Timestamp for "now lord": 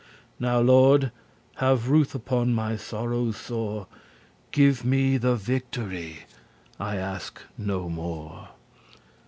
0.39-1.11